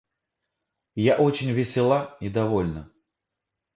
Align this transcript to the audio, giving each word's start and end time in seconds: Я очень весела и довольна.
Я 0.95 1.15
очень 1.17 1.51
весела 1.51 2.17
и 2.21 2.27
довольна. 2.27 2.89